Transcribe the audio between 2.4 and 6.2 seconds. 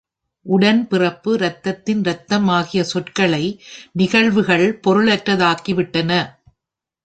ஆகிய சொற்களை நிகழ்வுகள் பொருளற்றதாக்கி விட்டன.